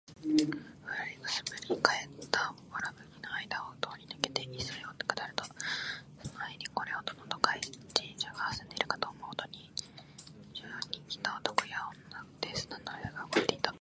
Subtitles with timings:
[0.19, 0.53] 古い燻
[1.21, 5.53] （くす）ぶり返った藁葺（わらぶき）の間あいだを通り抜けて磯（いそ）へ下りると、こ
[6.25, 9.51] の辺にこれほどの都会人種が住んでいるかと思うほど、避
[10.55, 11.77] 暑に来た男や
[12.09, 13.75] 女で砂の上が動いていた。